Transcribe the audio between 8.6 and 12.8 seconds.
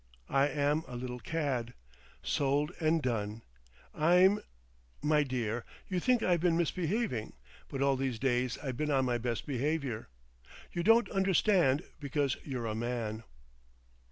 I've been on my best behaviour.... You don't understand, because you're a